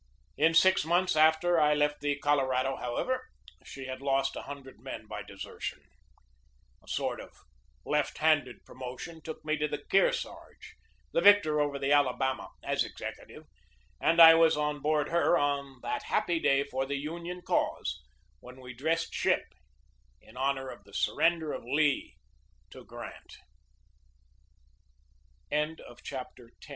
In 0.35 0.55
six 0.55 0.83
months 0.83 1.15
after 1.15 1.59
I 1.61 1.75
left 1.75 2.01
the 2.01 2.17
Colorado, 2.17 2.75
however, 2.75 3.27
she 3.63 3.85
had 3.85 4.01
lost 4.01 4.35
a 4.35 4.41
hundred 4.41 4.79
men 4.79 5.05
by 5.05 5.21
desertion. 5.21 5.83
A 6.83 6.87
sort 6.87 7.19
of 7.19 7.31
left 7.85 8.17
handed 8.17 8.65
promotion 8.65 9.21
took 9.21 9.45
me 9.45 9.57
to 9.57 9.67
the 9.67 9.77
Kearsarge, 9.77 10.73
the 11.13 11.21
victor 11.21 11.61
over 11.61 11.77
the 11.77 11.91
Alabama, 11.91 12.49
as 12.63 12.83
executive, 12.83 13.45
and 14.01 14.19
I 14.19 14.33
was 14.33 14.57
on 14.57 14.79
board 14.79 15.09
her 15.09 15.37
on 15.37 15.81
that 15.83 16.01
happy 16.01 16.39
day 16.39 16.63
for 16.63 16.83
the 16.87 16.97
Union 16.97 17.43
cause 17.43 18.01
when 18.39 18.59
we 18.59 18.73
dressed 18.73 19.13
ship 19.13 19.53
in 20.19 20.35
honor 20.35 20.69
of 20.69 20.83
the 20.83 20.93
surren 20.93 21.37